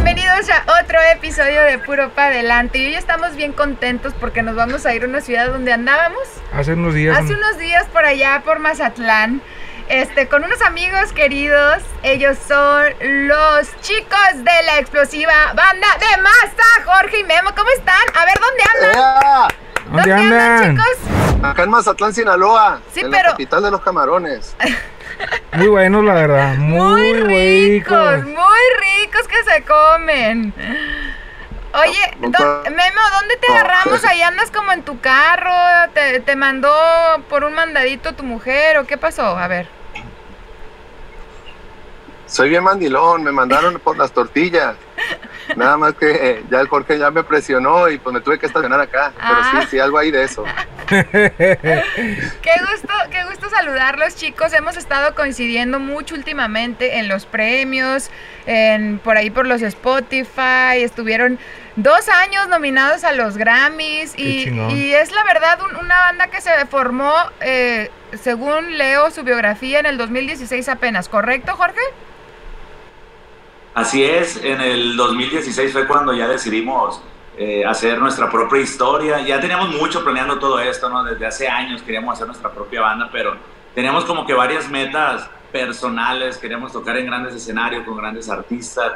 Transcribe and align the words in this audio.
Bienvenidos 0.00 0.48
a 0.48 0.80
otro 0.80 0.96
episodio 1.12 1.60
de 1.64 1.76
Puro 1.80 2.10
Pa' 2.10 2.26
Adelante. 2.26 2.78
Y 2.78 2.86
hoy 2.86 2.94
estamos 2.94 3.34
bien 3.34 3.52
contentos 3.52 4.14
porque 4.20 4.42
nos 4.42 4.54
vamos 4.54 4.86
a 4.86 4.94
ir 4.94 5.02
a 5.02 5.06
una 5.08 5.20
ciudad 5.20 5.48
donde 5.48 5.72
andábamos 5.72 6.20
Hace 6.54 6.74
unos 6.74 6.94
días. 6.94 7.18
hace 7.18 7.34
unos 7.34 7.58
días 7.58 7.84
por 7.92 8.04
allá, 8.04 8.40
por 8.44 8.60
Mazatlán. 8.60 9.42
Este, 9.88 10.28
con 10.28 10.44
unos 10.44 10.62
amigos 10.62 11.12
queridos, 11.12 11.82
ellos 12.04 12.38
son 12.46 12.84
los 13.26 13.80
chicos 13.80 14.34
de 14.36 14.62
la 14.66 14.78
explosiva 14.78 15.32
banda 15.54 15.88
de 15.98 16.22
Maza, 16.22 16.84
Jorge 16.84 17.18
y 17.20 17.24
Memo, 17.24 17.50
¿cómo 17.56 17.68
están? 17.76 17.96
A 18.14 18.24
ver, 18.24 18.34
¿dónde 18.38 18.62
andan? 18.86 18.94
¡Ea! 19.24 19.48
¿Dónde 19.90 20.12
andan? 20.12 20.76
chicos? 20.76 21.42
Acá 21.42 21.62
en 21.64 21.70
Mazatlán, 21.70 22.14
Sinaloa, 22.14 22.80
Sí, 22.94 23.00
en 23.00 23.10
pero- 23.10 23.24
la 23.24 23.30
capital 23.30 23.62
de 23.64 23.70
los 23.72 23.80
camarones. 23.82 24.54
Muy 25.52 25.66
buenos, 25.68 26.04
la 26.04 26.14
verdad. 26.14 26.54
Muy, 26.56 27.12
ricos, 27.14 28.12
ricos. 28.14 28.24
muy 28.24 29.04
ricos 29.04 29.26
que 29.28 29.42
se 29.44 29.62
comen. 29.64 30.52
Oye, 31.74 32.16
No, 32.20 32.28
no 32.28 32.38
don- 32.38 32.62
puedo. 32.62 32.76
Memo, 32.76 33.00
¿dónde 33.18 33.36
te 33.36 33.48
No. 33.48 33.54
agarramos? 33.54 34.04
Ahí 34.04 34.22
andas 34.22 34.50
como 34.50 34.72
en 34.72 34.82
tu 34.82 35.00
carro, 35.00 35.90
te, 35.94 36.20
te 36.20 36.36
mandó 36.36 36.72
por 37.28 37.44
un 37.44 37.54
mandadito 37.54 38.14
tu 38.14 38.22
mujer 38.24 38.78
o 38.78 38.86
qué 38.86 38.96
pasó? 38.96 39.36
A 39.36 39.48
ver. 39.48 39.68
Soy 42.26 42.50
bien 42.50 42.62
mandilón, 42.62 43.22
me 43.24 43.32
mandaron 43.32 43.78
por 43.80 43.96
las 43.96 44.12
tortillas. 44.12 44.76
Nada 45.56 45.78
más 45.78 45.94
que 45.94 46.10
eh, 46.10 46.44
ya 46.50 46.60
el 46.60 46.68
Jorge 46.68 46.98
ya 46.98 47.10
me 47.10 47.24
presionó 47.24 47.88
y 47.88 47.98
pues 47.98 48.12
me 48.12 48.20
tuve 48.20 48.38
que 48.38 48.46
estacionar 48.46 48.80
acá. 48.80 49.12
Ah. 49.18 49.28
Pero 49.50 49.62
sí, 49.62 49.68
sí, 49.70 49.80
algo 49.80 49.96
ahí 49.98 50.10
de 50.10 50.24
eso. 50.24 50.44
Qué 50.88 52.52
gusto, 52.70 52.92
qué 53.10 53.24
gusto 53.28 53.50
saludarlos, 53.50 54.16
chicos. 54.16 54.52
Hemos 54.54 54.76
estado 54.76 55.14
coincidiendo 55.14 55.78
mucho 55.80 56.14
últimamente 56.14 56.98
en 56.98 57.08
los 57.08 57.26
premios, 57.26 58.10
en 58.46 58.98
por 58.98 59.16
ahí 59.16 59.30
por 59.30 59.46
los 59.46 59.60
Spotify. 59.62 60.76
Estuvieron 60.82 61.38
dos 61.76 62.08
años 62.08 62.48
nominados 62.48 63.04
a 63.04 63.12
los 63.12 63.36
Grammys 63.36 64.18
y, 64.18 64.48
es 64.94 65.12
la 65.12 65.24
verdad 65.24 65.58
un- 65.62 65.76
una 65.76 65.98
banda 65.98 66.28
que 66.28 66.40
se 66.40 66.50
formó, 66.66 67.12
eh, 67.40 67.90
según 68.22 68.78
leo 68.78 69.10
su 69.10 69.22
biografía, 69.24 69.80
en 69.80 69.86
el 69.86 69.98
2016 69.98 70.68
apenas. 70.68 71.08
¿Correcto, 71.08 71.54
Jorge? 71.54 71.80
Así 73.74 74.02
es, 74.04 74.42
en 74.42 74.60
el 74.60 74.96
2016 74.96 75.72
fue 75.72 75.86
cuando 75.86 76.12
ya 76.14 76.26
decidimos 76.26 77.00
eh, 77.40 77.64
hacer 77.64 77.98
nuestra 78.00 78.28
propia 78.28 78.60
historia. 78.60 79.20
Ya 79.20 79.40
teníamos 79.40 79.68
mucho 79.68 80.02
planeando 80.02 80.40
todo 80.40 80.58
esto, 80.58 80.88
¿no? 80.88 81.04
Desde 81.04 81.24
hace 81.24 81.48
años 81.48 81.82
queríamos 81.82 82.14
hacer 82.14 82.26
nuestra 82.26 82.50
propia 82.50 82.80
banda, 82.80 83.08
pero 83.12 83.36
teníamos 83.76 84.04
como 84.04 84.26
que 84.26 84.34
varias 84.34 84.68
metas 84.68 85.30
personales, 85.52 86.36
queríamos 86.36 86.72
tocar 86.72 86.96
en 86.96 87.06
grandes 87.06 87.36
escenarios 87.36 87.84
con 87.84 87.96
grandes 87.96 88.28
artistas. 88.28 88.94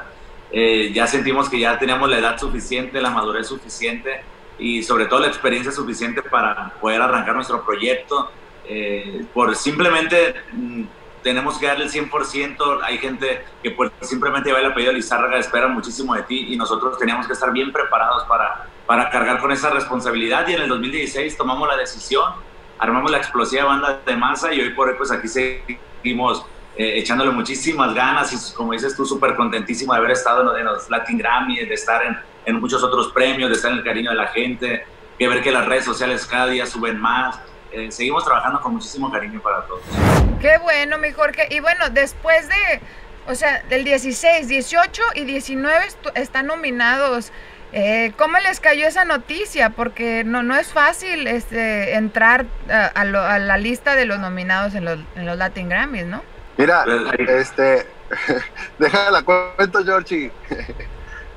Eh, 0.50 0.90
ya 0.92 1.06
sentimos 1.06 1.48
que 1.48 1.60
ya 1.60 1.78
teníamos 1.78 2.10
la 2.10 2.18
edad 2.18 2.36
suficiente, 2.36 3.00
la 3.00 3.10
madurez 3.10 3.46
suficiente 3.46 4.22
y 4.58 4.82
sobre 4.82 5.06
todo 5.06 5.20
la 5.20 5.28
experiencia 5.28 5.70
suficiente 5.70 6.20
para 6.20 6.70
poder 6.80 7.00
arrancar 7.00 7.36
nuestro 7.36 7.64
proyecto. 7.64 8.28
Eh, 8.68 9.24
por 9.32 9.54
simplemente 9.54 10.34
mm, 10.52 10.82
tenemos 11.23 11.59
que 11.59 11.67
darle 11.67 11.84
el 11.84 11.91
100%. 11.91 12.81
Hay 12.83 12.98
gente 12.98 13.45
que 13.62 13.70
por 13.70 13.92
simplemente 14.01 14.48
lleva 14.48 14.61
el 14.61 14.67
apellido 14.67 14.92
Lizárraga, 14.92 15.39
espera 15.39 15.69
muchísimo 15.69 16.15
de 16.15 16.23
ti 16.23 16.47
y 16.48 16.56
nosotros 16.56 16.99
teníamos 16.99 17.27
que 17.27 17.33
estar 17.33 17.53
bien 17.53 17.72
preparados 17.72 18.25
para, 18.25 18.66
para 18.87 19.10
cargar 19.10 19.41
con 19.41 19.53
esa 19.53 19.71
responsabilidad. 19.71 20.47
Y 20.49 20.55
en 20.55 20.62
el 20.62 20.69
2016 20.69 21.37
tomamos 21.37 21.69
la 21.69 21.77
decisión, 21.77 22.32
armamos 22.78 23.11
la 23.11 23.19
explosiva 23.19 23.65
banda 23.65 24.00
de 24.05 24.16
masa 24.16 24.53
y 24.53 24.61
hoy 24.61 24.71
por 24.71 24.88
hoy 24.88 24.94
pues 24.97 25.11
aquí 25.11 25.28
seguimos 25.28 26.44
eh, 26.77 26.99
echándole 26.99 27.31
muchísimas 27.31 27.94
ganas 27.94 28.32
y 28.32 28.55
como 28.55 28.72
dices 28.72 28.97
tú, 28.97 29.05
súper 29.05 29.37
contentísimo 29.37 29.93
de 29.93 29.99
haber 29.99 30.12
estado 30.12 30.41
en 30.41 30.47
los, 30.47 30.59
en 30.59 30.65
los 30.65 30.91
Latin 30.91 31.19
Grammy, 31.19 31.56
de 31.56 31.75
estar 31.75 32.03
en, 32.05 32.19
en 32.47 32.61
muchos 32.61 32.82
otros 32.82 33.12
premios, 33.12 33.50
de 33.50 33.56
estar 33.56 33.71
en 33.71 33.78
el 33.78 33.84
cariño 33.84 34.11
de 34.11 34.16
la 34.16 34.28
gente, 34.28 34.87
que 35.19 35.28
ver 35.28 35.43
que 35.43 35.53
las 35.53 35.66
redes 35.66 35.84
sociales 35.84 36.27
cada 36.27 36.47
día 36.47 36.66
suben 36.66 36.99
más. 36.99 37.38
Eh, 37.71 37.91
seguimos 37.91 38.25
trabajando 38.25 38.61
con 38.61 38.75
muchísimo 38.75 39.11
cariño 39.11 39.41
para 39.41 39.66
todos. 39.66 40.22
Qué 40.42 40.58
bueno, 40.58 40.98
mi 40.98 41.12
Jorge. 41.12 41.47
Y 41.50 41.60
bueno, 41.60 41.88
después 41.91 42.48
de, 42.48 42.80
o 43.26 43.34
sea, 43.34 43.62
del 43.70 43.84
16, 43.84 44.48
18 44.48 45.03
y 45.14 45.25
19 45.25 45.86
estu- 45.86 46.12
están 46.16 46.47
nominados. 46.48 47.32
Eh, 47.72 48.12
¿Cómo 48.19 48.38
les 48.41 48.60
cayó 48.60 48.86
esa 48.86 49.04
noticia? 49.06 49.70
Porque 49.70 50.25
no, 50.25 50.42
no 50.42 50.56
es 50.56 50.72
fácil 50.72 51.26
este, 51.26 51.94
entrar 51.94 52.44
a, 52.70 52.86
a 52.86 53.04
lo- 53.04 53.22
a 53.22 53.38
la 53.38 53.56
lista 53.56 53.94
de 53.94 54.04
los 54.04 54.19
nominados 54.19 54.75
en 54.75 54.84
los, 54.84 54.98
en 55.16 55.25
los 55.25 55.38
Latin 55.38 55.69
Grammys, 55.70 56.04
¿no? 56.04 56.22
Mira, 56.58 56.84
Pues, 56.84 57.28
este, 57.31 57.86
déjala 58.78 59.22
cuento, 59.22 59.82
Georgie. 59.84 60.31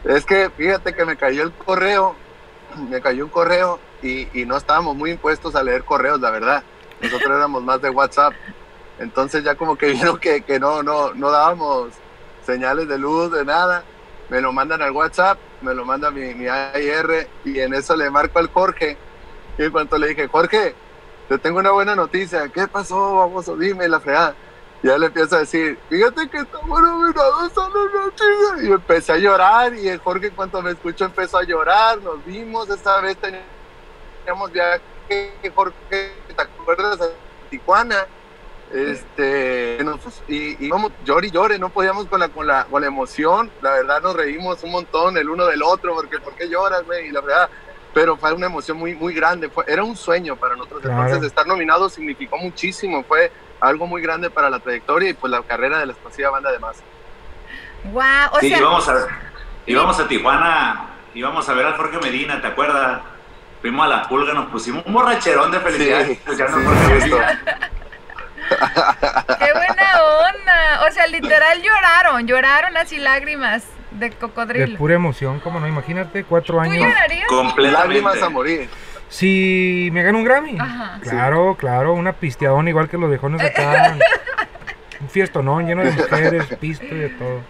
Es 0.03 0.25
que 0.25 0.49
fíjate 0.49 0.93
que 0.93 1.05
me 1.05 1.15
cayó 1.15 1.43
el 1.43 1.53
correo, 1.53 2.15
me 2.89 2.99
cayó 3.01 3.23
un 3.25 3.29
correo 3.31 3.79
y, 4.03 4.27
y 4.39 4.45
no 4.45 4.57
estábamos 4.57 4.95
muy 4.95 5.11
impuestos 5.11 5.55
a 5.55 5.63
leer 5.63 5.83
correos, 5.83 6.19
la 6.19 6.31
verdad. 6.31 6.63
Nosotros 7.01 7.29
éramos 7.37 7.63
más 7.63 7.81
de 7.81 7.89
WhatsApp. 7.91 8.33
Entonces 8.99 9.43
ya 9.43 9.55
como 9.55 9.77
que 9.77 9.87
vieron 9.91 10.17
que, 10.19 10.41
que 10.41 10.59
no, 10.59 10.83
no, 10.83 11.13
no 11.13 11.31
dábamos 11.31 11.89
señales 12.45 12.87
de 12.87 12.97
luz, 12.97 13.31
de 13.31 13.45
nada. 13.45 13.83
Me 14.29 14.41
lo 14.41 14.51
mandan 14.51 14.81
al 14.81 14.91
WhatsApp, 14.91 15.37
me 15.61 15.73
lo 15.75 15.85
manda 15.85 16.09
mi, 16.09 16.33
mi 16.33 16.47
AIR 16.47 17.27
y 17.43 17.59
en 17.59 17.73
eso 17.73 17.95
le 17.95 18.09
marco 18.09 18.39
al 18.39 18.49
Jorge. 18.51 18.97
Y 19.57 19.63
en 19.63 19.71
cuanto 19.71 19.97
le 19.97 20.07
dije, 20.07 20.27
Jorge, 20.27 20.75
te 21.29 21.37
tengo 21.37 21.59
una 21.59 21.71
buena 21.71 21.95
noticia. 21.95 22.49
¿Qué 22.49 22.67
pasó? 22.67 23.17
Vamos, 23.17 23.59
dime 23.59 23.87
la 23.87 23.99
fregada. 23.99 24.35
Ya 24.83 24.97
le 24.97 25.07
empiezo 25.07 25.35
a 25.35 25.39
decir, 25.39 25.79
fíjate 25.89 26.29
que 26.29 26.37
estamos 26.37 26.79
nominados 26.79 27.57
a 27.57 27.61
la 27.61 28.03
noche. 28.03 28.23
Y 28.63 28.71
empecé 28.71 29.13
a 29.13 29.17
llorar 29.17 29.73
y 29.73 29.87
el 29.87 29.99
Jorge 29.99 30.27
en 30.27 30.35
cuanto 30.35 30.61
me 30.61 30.71
escuchó 30.71 31.05
empezó 31.05 31.37
a 31.39 31.43
llorar. 31.43 31.99
Nos 32.01 32.23
vimos, 32.25 32.69
esta 32.69 33.01
vez 33.01 33.17
teníamos 33.17 34.51
viaje, 34.51 34.81
Jorge, 35.55 35.73
¿te 35.89 36.41
acuerdas? 36.41 37.01
A 37.01 37.07
Tijuana. 37.49 38.05
Este, 38.73 39.77
y, 40.27 40.35
y 40.35 40.65
íbamos 40.65 40.91
llore 41.05 41.27
y 41.27 41.31
llore, 41.31 41.59
no 41.59 41.69
podíamos 41.69 42.07
con 42.07 42.19
la, 42.19 42.29
con, 42.29 42.47
la, 42.47 42.65
con 42.65 42.81
la 42.81 42.87
emoción. 42.87 43.51
La 43.61 43.71
verdad 43.71 44.01
nos 44.01 44.15
reímos 44.15 44.63
un 44.63 44.71
montón 44.71 45.17
el 45.17 45.29
uno 45.29 45.45
del 45.45 45.61
otro, 45.63 45.93
porque 45.95 46.19
¿por 46.19 46.33
qué 46.35 46.49
lloras, 46.49 46.83
güey? 46.85 47.07
Y 47.07 47.11
la 47.11 47.21
verdad, 47.21 47.49
pero 47.93 48.17
fue 48.17 48.33
una 48.33 48.47
emoción 48.47 48.77
muy, 48.77 48.95
muy 48.95 49.13
grande. 49.13 49.49
Fue, 49.49 49.63
era 49.67 49.83
un 49.83 49.95
sueño 49.95 50.35
para 50.35 50.55
nosotros. 50.55 50.81
Claro. 50.81 51.03
Entonces, 51.03 51.27
estar 51.27 51.47
nominado 51.47 51.89
significó 51.89 52.37
muchísimo. 52.37 53.03
Fue 53.03 53.31
algo 53.59 53.87
muy 53.87 54.01
grande 54.01 54.29
para 54.29 54.49
la 54.49 54.59
trayectoria 54.59 55.09
y 55.09 55.13
pues 55.13 55.31
la 55.31 55.41
carrera 55.43 55.79
de 55.79 55.85
la 55.85 55.93
explosiva 55.93 56.29
banda 56.29 56.51
de 56.51 56.59
más. 56.59 56.77
¡Wow! 57.85 58.03
O 58.33 58.39
sí, 58.39 58.49
sea, 58.49 58.57
íbamos 58.57 58.89
a, 58.89 59.07
íbamos 59.65 59.99
a 59.99 60.07
Tijuana, 60.07 60.89
íbamos 61.13 61.47
a 61.47 61.53
ver 61.53 61.67
al 61.67 61.77
Jorge 61.77 61.99
Medina, 61.99 62.41
¿te 62.41 62.47
acuerdas? 62.47 63.01
Fuimos 63.61 63.85
a 63.85 63.89
la 63.89 64.07
pulga, 64.07 64.33
nos 64.33 64.51
pusimos 64.51 64.85
un 64.85 64.93
borracherón 64.93 65.51
de 65.51 65.59
felicidad 65.59 66.05
Sí, 66.05 66.11
escuchando 66.11 66.69
a 66.69 67.01
sí. 67.01 67.11
¡Qué 68.49 69.51
buena 69.53 70.03
onda! 70.03 70.87
O 70.87 70.91
sea, 70.91 71.07
literal 71.07 71.61
lloraron, 71.61 72.27
lloraron 72.27 72.77
así 72.77 72.97
lágrimas 72.97 73.63
de 73.91 74.09
De 74.09 74.15
cocodrilo. 74.15 74.77
pura 74.77 74.95
emoción, 74.95 75.39
como 75.39 75.59
no, 75.59 75.67
imagínate, 75.67 76.23
cuatro 76.23 76.55
¿Tú 76.55 76.61
años. 76.61 76.77
llorarías? 76.77 77.27
Completamente. 77.27 77.71
Lágrimas 78.01 78.21
a 78.21 78.29
morir. 78.29 78.69
Si 79.07 79.89
me 79.93 80.03
gano 80.03 80.17
un 80.17 80.23
Grammy. 80.25 80.57
Ajá. 80.59 80.99
Claro, 81.01 81.55
claro, 81.55 81.93
una 81.93 82.13
pisteadona 82.13 82.69
igual 82.69 82.89
que 82.89 82.97
los 82.97 83.09
viejones 83.09 83.41
acá. 83.41 83.95
un 84.99 85.09
fiestonón 85.09 85.67
lleno 85.67 85.83
de 85.83 85.91
mujeres, 85.91 86.45
pisto 86.59 86.85
y 86.85 86.97
de 86.99 87.09
todo. 87.09 87.41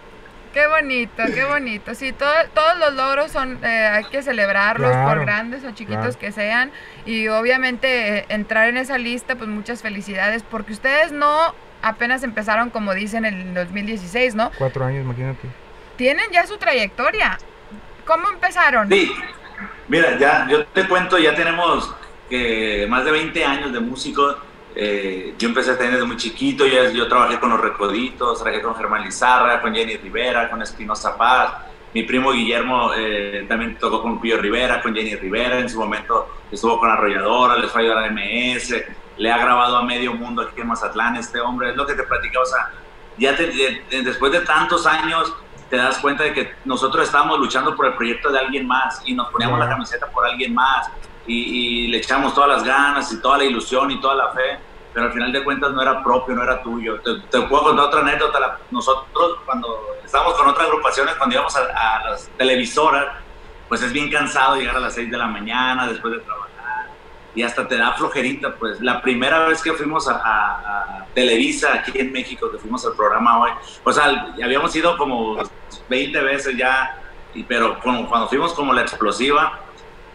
Qué 0.56 0.66
bonito, 0.68 1.22
qué 1.34 1.44
bonito. 1.44 1.94
Sí, 1.94 2.12
todo- 2.12 2.30
todos 2.54 2.78
los 2.78 2.94
logros 2.94 3.30
son, 3.30 3.62
eh, 3.62 3.66
hay 3.92 4.04
que 4.04 4.22
celebrarlos 4.22 4.90
por 5.06 5.20
grandes 5.20 5.62
o 5.64 5.72
chiquitos 5.72 6.16
claro. 6.16 6.18
que 6.18 6.32
sean. 6.32 6.72
Y 7.04 7.28
obviamente 7.28 8.20
eh, 8.20 8.26
entrar 8.30 8.66
en 8.70 8.78
esa 8.78 8.96
lista, 8.96 9.34
pues 9.34 9.50
muchas 9.50 9.82
felicidades, 9.82 10.42
porque 10.42 10.72
ustedes 10.72 11.12
no 11.12 11.54
apenas 11.82 12.22
empezaron, 12.22 12.70
como 12.70 12.94
dicen, 12.94 13.26
en 13.26 13.34
el 13.48 13.52
2016, 13.54 14.34
¿no? 14.34 14.50
Cuatro 14.56 14.86
años, 14.86 15.04
imagínate. 15.04 15.46
Tienen 15.96 16.24
ya 16.32 16.46
su 16.46 16.56
trayectoria. 16.56 17.38
¿Cómo 18.06 18.30
empezaron? 18.30 18.88
Sí, 18.88 19.12
mira, 19.88 20.16
ya, 20.16 20.46
yo 20.48 20.64
te 20.68 20.88
cuento, 20.88 21.18
ya 21.18 21.34
tenemos 21.34 21.94
que 22.30 22.86
más 22.88 23.04
de 23.04 23.10
20 23.10 23.44
años 23.44 23.74
de 23.74 23.80
músico. 23.80 24.38
Eh, 24.78 25.34
yo 25.38 25.48
empecé 25.48 25.70
también 25.70 25.92
desde 25.92 26.04
muy 26.04 26.18
chiquito, 26.18 26.66
yo, 26.66 26.90
yo 26.90 27.08
trabajé 27.08 27.40
con 27.40 27.48
los 27.48 27.58
Recoditos, 27.58 28.42
trabajé 28.42 28.62
con 28.62 28.74
Germán 28.76 29.04
Lizarra, 29.04 29.62
con 29.62 29.74
Jenny 29.74 29.96
Rivera, 29.96 30.50
con 30.50 30.60
Espinosa 30.60 31.16
Paz. 31.16 31.54
Mi 31.94 32.02
primo 32.02 32.30
Guillermo 32.30 32.90
eh, 32.94 33.46
también 33.48 33.78
tocó 33.78 34.02
con 34.02 34.20
Pío 34.20 34.36
Rivera, 34.36 34.82
con 34.82 34.94
Jenny 34.94 35.16
Rivera, 35.16 35.58
en 35.60 35.70
su 35.70 35.78
momento 35.78 36.28
estuvo 36.52 36.78
con 36.78 36.90
Arrolladora, 36.90 37.56
les 37.56 37.70
fue 37.70 37.80
a 37.80 37.84
ayudar 37.84 38.04
a 38.04 38.10
MS. 38.10 38.74
le 39.16 39.32
ha 39.32 39.38
grabado 39.38 39.78
a 39.78 39.82
medio 39.82 40.12
mundo 40.12 40.42
aquí 40.42 40.60
en 40.60 40.66
Mazatlán, 40.66 41.16
este 41.16 41.40
hombre, 41.40 41.70
es 41.70 41.76
lo 41.76 41.86
que 41.86 41.94
te 41.94 42.02
platicaba, 42.02 42.42
o 42.42 42.46
sea, 42.46 42.70
ya 43.16 43.32
después 43.32 44.30
de 44.30 44.40
tantos 44.40 44.86
años 44.86 45.32
te 45.70 45.76
das 45.76 45.96
cuenta 45.98 46.24
de 46.24 46.34
que 46.34 46.52
nosotros 46.66 47.06
estábamos 47.06 47.38
luchando 47.38 47.74
por 47.74 47.86
el 47.86 47.94
proyecto 47.94 48.30
de 48.30 48.40
alguien 48.40 48.66
más 48.66 49.00
y 49.06 49.14
nos 49.14 49.30
poníamos 49.32 49.58
la 49.58 49.70
camiseta 49.70 50.06
por 50.08 50.26
alguien 50.26 50.52
más 50.52 50.90
y, 51.26 51.88
le 51.88 51.98
echamos 51.98 52.34
todas 52.34 52.48
las 52.48 52.64
ganas 52.64 53.12
y 53.12 53.20
toda 53.20 53.38
la 53.38 53.44
ilusión 53.44 53.90
y 53.90 54.00
toda 54.00 54.14
la 54.14 54.28
fe, 54.30 54.58
pero 54.92 55.06
al 55.06 55.12
final 55.12 55.32
de 55.32 55.44
cuentas 55.44 55.72
no 55.72 55.82
era 55.82 56.02
propio, 56.02 56.34
no 56.34 56.42
era 56.42 56.62
tuyo. 56.62 57.00
Te, 57.00 57.40
puedo 57.42 57.64
contar 57.64 57.86
otra 57.86 58.00
anécdota. 58.00 58.58
nosotros 58.70 59.38
cuando 59.44 59.96
estábamos 60.04 60.34
con 60.34 60.48
otras 60.48 60.66
agrupaciones, 60.66 61.14
cuando 61.16 61.34
íbamos 61.34 61.56
a, 61.56 61.60
a 61.60 62.10
las 62.10 62.28
televisoras, 62.36 63.06
pues 63.68 63.82
es 63.82 63.92
bien 63.92 64.10
cansado 64.10 64.56
llegar 64.56 64.76
a 64.76 64.80
las 64.80 64.94
6 64.94 65.10
de 65.10 65.18
la 65.18 65.26
mañana 65.26 65.86
después 65.86 66.14
de 66.14 66.20
trabajar 66.20 66.46
y 67.36 67.42
hasta 67.42 67.68
te 67.68 67.76
da 67.76 67.92
flojerita, 67.92 68.54
pues 68.54 68.80
la 68.80 69.02
primera 69.02 69.46
vez 69.46 69.62
que 69.62 69.74
fuimos 69.74 70.08
a, 70.08 71.04
Televisa 71.14 71.72
aquí 71.72 71.98
en 71.98 72.12
México, 72.12 72.50
que 72.50 72.58
fuimos 72.58 72.84
al 72.84 72.94
programa 72.94 73.40
hoy, 73.40 73.50
o 73.84 73.90
sea, 73.92 74.32
habíamos 74.42 74.76
ido 74.76 74.98
como 74.98 75.38
20 75.88 76.20
veces 76.20 76.56
ya, 76.58 77.00
y, 77.32 77.42
pero 77.42 77.78
cuando 77.80 78.28
fuimos 78.28 78.52
como 78.52 78.74
la 78.74 78.82
explosiva, 78.82 79.60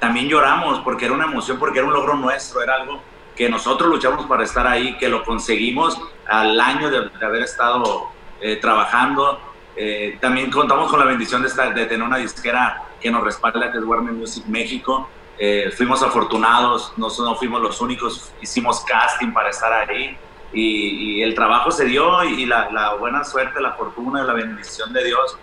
también 0.01 0.27
lloramos 0.27 0.79
porque 0.79 1.05
era 1.05 1.13
una 1.13 1.25
emoción, 1.25 1.59
porque 1.59 1.77
era 1.77 1.87
un 1.87 1.93
logro 1.93 2.15
nuestro, 2.15 2.59
era 2.63 2.73
algo 2.73 2.99
que 3.35 3.47
nosotros 3.47 3.87
luchamos 3.87 4.25
para 4.25 4.43
estar 4.43 4.65
ahí, 4.65 4.97
que 4.97 5.07
lo 5.07 5.23
conseguimos 5.23 6.01
al 6.27 6.59
año 6.59 6.89
de, 6.89 7.11
haber 7.23 7.43
estado 7.43 8.07
eh, 8.41 8.55
trabajando. 8.55 9.39
Eh, 9.75 10.17
también 10.19 10.49
contamos 10.49 10.89
con 10.89 10.99
la 10.99 11.05
bendición 11.05 11.43
de, 11.43 11.49
estar, 11.49 11.71
de 11.75 11.85
tener 11.85 12.01
una 12.01 12.17
disquera 12.17 12.81
que 12.99 13.11
nos 13.11 13.23
respalda, 13.23 13.71
que 13.71 13.77
es 13.77 13.83
Warner 13.83 14.11
Music 14.11 14.43
México, 14.47 15.07
eh, 15.37 15.71
fuimos 15.77 16.01
afortunados, 16.01 16.93
no, 16.97 17.07
no, 17.19 17.35
fuimos 17.35 17.61
los 17.61 17.79
únicos, 17.79 18.33
hicimos 18.41 18.81
casting 18.81 19.31
para 19.31 19.51
estar 19.51 19.71
ahí 19.71 20.17
y, 20.51 21.21
el 21.21 21.35
trabajo 21.35 21.69
se 21.69 21.85
dio 21.85 22.23
y, 22.23 22.47
la, 22.47 22.95
buena 22.99 23.23
suerte, 23.23 23.61
la 23.61 23.73
fortuna, 23.73 24.23
la 24.23 24.33
bendición 24.33 24.91
de 24.93 25.03
Dios, 25.03 25.37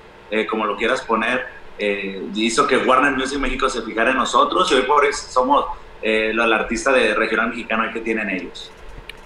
como 0.50 0.66
lo 0.66 0.76
quieras 0.76 1.00
poner, 1.02 1.57
eh, 1.78 2.22
hizo 2.34 2.66
que 2.66 2.76
Warner 2.78 3.12
Music 3.12 3.38
México 3.38 3.68
se 3.68 3.82
fijara 3.82 4.10
en 4.10 4.16
nosotros 4.16 4.70
y 4.70 4.74
hoy 4.74 4.82
por 4.82 5.04
eso 5.04 5.30
somos 5.30 5.66
el 6.00 6.40
artista 6.52 6.92
de 6.92 7.14
regional 7.14 7.48
mexicano 7.48 7.84
que 7.92 8.00
tienen 8.00 8.30
ellos. 8.30 8.70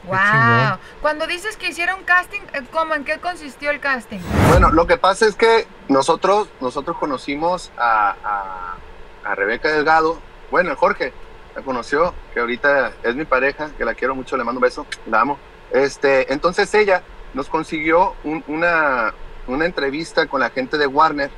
Wow. 0.04 0.78
Cuando 1.00 1.26
dices 1.26 1.56
que 1.56 1.68
hicieron 1.68 2.02
casting, 2.04 2.40
¿cómo 2.72 2.94
en 2.94 3.04
qué 3.04 3.18
consistió 3.18 3.70
el 3.70 3.78
casting? 3.78 4.18
Bueno, 4.48 4.70
lo 4.70 4.86
que 4.86 4.96
pasa 4.96 5.26
es 5.26 5.36
que 5.36 5.66
nosotros 5.88 6.48
nosotros 6.60 6.96
conocimos 6.96 7.70
a, 7.76 8.16
a, 8.24 9.30
a 9.30 9.34
Rebeca 9.34 9.70
Delgado 9.70 10.18
bueno, 10.52 10.76
Jorge, 10.76 11.14
la 11.56 11.62
conoció, 11.62 12.12
que 12.34 12.40
ahorita 12.40 12.92
es 13.02 13.16
mi 13.16 13.24
pareja, 13.24 13.70
que 13.78 13.86
la 13.86 13.94
quiero 13.94 14.14
mucho, 14.14 14.36
le 14.36 14.44
mando 14.44 14.58
un 14.58 14.64
beso, 14.64 14.86
la 15.06 15.22
amo. 15.22 15.38
Este, 15.70 16.30
entonces 16.30 16.72
ella 16.74 17.02
nos 17.32 17.48
consiguió 17.48 18.14
una, 18.22 19.14
una 19.46 19.64
entrevista 19.64 20.26
con 20.26 20.40
la 20.40 20.50
gente 20.50 20.76
de 20.76 20.86
Warner, 20.86 21.30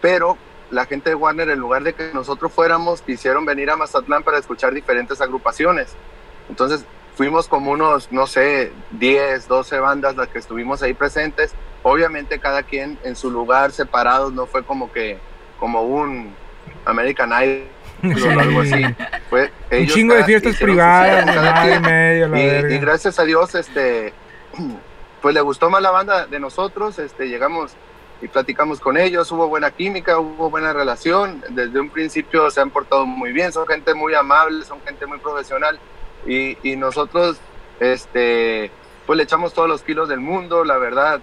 pero 0.00 0.36
la 0.70 0.86
gente 0.86 1.10
de 1.10 1.16
Warner, 1.16 1.50
en 1.50 1.58
lugar 1.58 1.82
de 1.82 1.94
que 1.94 2.10
nosotros 2.12 2.52
fuéramos, 2.52 3.02
quisieron 3.02 3.44
venir 3.44 3.70
a 3.70 3.76
Mazatlán 3.76 4.22
para 4.22 4.38
escuchar 4.38 4.72
diferentes 4.72 5.20
agrupaciones. 5.20 5.94
Entonces 6.48 6.84
fuimos 7.16 7.48
como 7.48 7.72
unos, 7.72 8.10
no 8.12 8.26
sé, 8.26 8.72
10, 8.92 9.48
12 9.48 9.78
bandas 9.80 10.16
las 10.16 10.28
que 10.28 10.38
estuvimos 10.38 10.82
ahí 10.82 10.94
presentes. 10.94 11.52
Obviamente 11.82 12.38
cada 12.38 12.62
quien 12.62 12.98
en 13.04 13.16
su 13.16 13.30
lugar, 13.30 13.72
separados, 13.72 14.32
no 14.32 14.46
fue 14.46 14.62
como 14.62 14.92
que, 14.92 15.18
como 15.58 15.82
un 15.82 16.34
American 16.84 17.30
Idol 17.42 17.66
algo 18.02 18.60
así. 18.60 18.84
un 19.70 19.86
chingo 19.86 20.14
de 20.14 20.24
fiestas 20.24 20.56
privadas, 20.56 21.26
y, 22.70 22.78
gracias 22.78 23.18
a 23.18 23.24
Dios, 23.24 23.54
este, 23.54 24.12
pues 25.22 25.34
le 25.34 25.40
gustó 25.40 25.70
más 25.70 25.82
la 25.82 25.90
banda 25.90 26.26
de 26.26 26.40
nosotros, 26.40 26.98
este, 26.98 27.28
llegamos 27.28 27.72
y 28.22 28.28
platicamos 28.28 28.80
con 28.80 28.96
ellos, 28.96 29.30
hubo 29.32 29.48
buena 29.48 29.70
química, 29.70 30.18
hubo 30.18 30.50
buena 30.50 30.72
relación, 30.72 31.42
desde 31.50 31.80
un 31.80 31.90
principio 31.90 32.50
se 32.50 32.60
han 32.60 32.70
portado 32.70 33.06
muy 33.06 33.32
bien, 33.32 33.52
son 33.52 33.66
gente 33.66 33.94
muy 33.94 34.14
amable, 34.14 34.64
son 34.64 34.80
gente 34.82 35.06
muy 35.06 35.18
profesional 35.18 35.78
y, 36.26 36.76
nosotros, 36.76 37.38
este, 37.78 38.70
pues 39.06 39.16
le 39.16 39.22
echamos 39.22 39.54
todos 39.54 39.68
los 39.68 39.82
kilos 39.82 40.08
del 40.08 40.20
mundo, 40.20 40.64
la 40.64 40.76
verdad, 40.76 41.20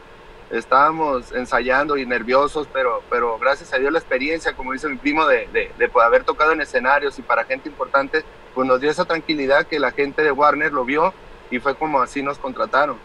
estábamos 0.50 1.32
ensayando 1.34 1.98
y 1.98 2.06
nerviosos, 2.06 2.68
pero, 2.74 3.04
pero 3.10 3.38
gracias 3.38 3.74
a 3.74 3.78
Dios 3.78 3.92
la 3.92 4.00
experiencia, 4.00 4.54
como 4.54 4.74
dice 4.74 4.88
mi 4.88 4.98
primo, 4.98 5.28
de, 5.28 5.48
de, 5.54 5.72
de, 5.78 5.92
haber 6.02 6.24
tocado 6.24 6.54
en 6.54 6.62
escenarios 6.62 7.20
y 7.20 7.22
para 7.22 7.44
gente 7.44 7.70
importante, 7.70 8.24
pues 8.56 8.68
nos 8.68 8.82
dio 8.82 8.90
esa 8.90 9.06
tranquilidad 9.06 9.68
que 9.68 9.80
la 9.80 9.92
gente 9.92 10.24
de 10.24 10.32
Warner 10.32 10.74
lo 10.74 10.84
vio 10.84 11.14
y 11.52 11.60
fue 11.60 11.76
como 11.76 12.02
así 12.02 12.24
nos 12.24 12.40
contrataron. 12.40 12.98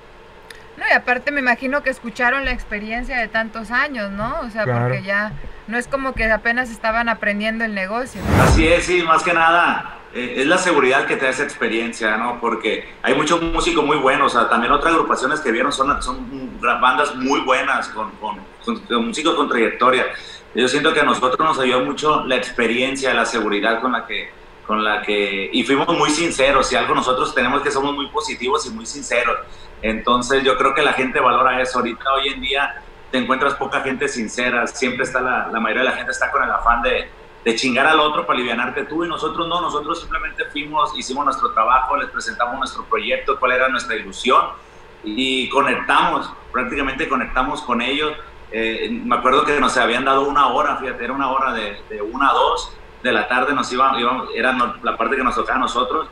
No, 0.76 0.84
y 0.88 0.92
aparte 0.92 1.30
me 1.30 1.40
imagino 1.40 1.82
que 1.82 1.90
escucharon 1.90 2.44
la 2.44 2.52
experiencia 2.52 3.18
de 3.18 3.28
tantos 3.28 3.70
años, 3.70 4.10
¿no? 4.10 4.40
O 4.40 4.50
sea, 4.50 4.64
porque 4.64 5.02
ya 5.02 5.32
no 5.66 5.76
es 5.78 5.86
como 5.86 6.14
que 6.14 6.30
apenas 6.30 6.70
estaban 6.70 7.08
aprendiendo 7.08 7.64
el 7.64 7.74
negocio. 7.74 8.20
Así 8.42 8.66
es, 8.66 8.84
sí, 8.84 9.02
más 9.02 9.22
que 9.22 9.32
nada 9.32 9.98
eh, 10.14 10.34
es 10.38 10.46
la 10.46 10.58
seguridad 10.58 11.06
que 11.06 11.16
te 11.16 11.24
da 11.24 11.30
esa 11.30 11.42
experiencia, 11.42 12.16
¿no? 12.18 12.38
Porque 12.38 12.88
hay 13.02 13.14
muchos 13.14 13.40
músicos 13.40 13.84
muy 13.84 13.96
buenos, 13.96 14.34
o 14.34 14.38
sea, 14.38 14.48
también 14.48 14.72
otras 14.72 14.92
agrupaciones 14.92 15.40
que 15.40 15.50
vieron 15.50 15.72
son, 15.72 16.02
son 16.02 16.60
bandas 16.60 17.14
muy 17.16 17.40
buenas, 17.40 17.88
con, 17.88 18.10
con, 18.12 18.38
con, 18.64 19.06
músicos 19.06 19.34
con 19.34 19.48
trayectoria. 19.48 20.06
Yo 20.54 20.68
siento 20.68 20.92
que 20.92 21.00
a 21.00 21.04
nosotros 21.04 21.38
nos 21.38 21.58
ayudó 21.58 21.84
mucho 21.84 22.24
la 22.26 22.36
experiencia, 22.36 23.14
la 23.14 23.24
seguridad 23.24 23.80
con 23.80 23.92
la 23.92 24.06
que, 24.06 24.30
con 24.66 24.84
la 24.84 25.02
que, 25.02 25.50
y 25.52 25.64
fuimos 25.64 25.88
muy 25.88 26.10
sinceros, 26.10 26.72
y 26.72 26.76
algo 26.76 26.94
nosotros 26.94 27.34
tenemos 27.34 27.62
que 27.62 27.70
somos 27.70 27.94
muy 27.94 28.08
positivos 28.08 28.66
y 28.66 28.70
muy 28.70 28.86
sinceros. 28.86 29.38
Entonces 29.82 30.44
yo 30.44 30.56
creo 30.56 30.74
que 30.74 30.82
la 30.82 30.92
gente 30.92 31.18
valora 31.18 31.60
eso. 31.60 31.78
Ahorita, 31.80 32.12
hoy 32.14 32.28
en 32.28 32.40
día, 32.40 32.82
te 33.10 33.18
encuentras 33.18 33.54
poca 33.54 33.80
gente 33.80 34.08
sincera, 34.08 34.66
siempre 34.66 35.04
está 35.04 35.20
la, 35.20 35.48
la 35.48 35.60
mayoría 35.60 35.82
de 35.82 35.90
la 35.90 35.96
gente 35.96 36.12
está 36.12 36.30
con 36.30 36.42
el 36.42 36.50
afán 36.50 36.82
de 36.82 37.08
de 37.44 37.56
chingar 37.56 37.86
al 37.86 38.00
otro 38.00 38.24
para 38.24 38.38
alivianarte 38.38 38.84
tú 38.84 39.04
y 39.04 39.08
nosotros 39.08 39.48
no, 39.48 39.60
nosotros 39.60 40.00
simplemente 40.00 40.44
fuimos, 40.46 40.96
hicimos 40.96 41.24
nuestro 41.24 41.52
trabajo, 41.52 41.96
les 41.96 42.08
presentamos 42.10 42.56
nuestro 42.56 42.84
proyecto, 42.84 43.38
cuál 43.38 43.52
era 43.52 43.68
nuestra 43.68 43.96
ilusión 43.96 44.46
y 45.02 45.48
conectamos, 45.48 46.32
prácticamente 46.52 47.08
conectamos 47.08 47.62
con 47.62 47.82
ellos. 47.82 48.12
Eh, 48.52 48.88
me 48.90 49.16
acuerdo 49.16 49.44
que 49.44 49.58
nos 49.58 49.76
habían 49.76 50.04
dado 50.04 50.22
una 50.28 50.48
hora, 50.48 50.76
fíjate, 50.76 51.04
era 51.04 51.12
una 51.12 51.30
hora 51.30 51.52
de, 51.52 51.82
de 51.88 52.02
una 52.02 52.28
a 52.28 52.32
dos 52.32 52.72
de 53.02 53.12
la 53.12 53.28
tarde, 53.28 53.54
nos 53.54 53.72
iban, 53.72 53.96
era 54.34 54.56
la 54.82 54.96
parte 54.96 55.16
que 55.16 55.22
nos 55.22 55.34
tocaba 55.34 55.58
a 55.58 55.62
nosotros 55.62 56.08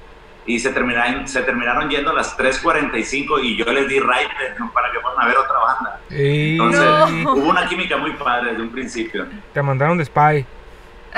y 0.46 0.58
se 0.58 0.70
terminaron, 0.70 1.28
se 1.28 1.42
terminaron 1.42 1.88
yendo 1.88 2.10
a 2.10 2.14
las 2.14 2.36
3.45 2.36 3.44
y 3.44 3.56
yo 3.56 3.64
les 3.72 3.88
di 3.88 4.00
right 4.00 4.28
para 4.72 4.90
que 4.90 4.98
puedan 5.00 5.22
a 5.22 5.26
ver 5.26 5.36
otra 5.36 5.58
banda. 5.58 6.00
Entonces 6.10 6.82
hubo 7.24 7.50
una 7.50 7.68
química 7.68 7.96
muy 7.96 8.12
padre 8.14 8.50
desde 8.50 8.62
un 8.62 8.70
principio. 8.70 9.26
Te 9.52 9.62
mandaron 9.62 9.98
de 9.98 10.04
spy. 10.04 10.46